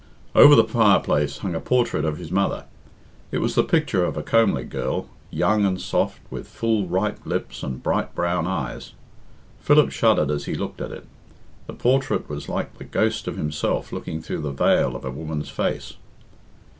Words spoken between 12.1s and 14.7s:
was like the ghost of himself looking through the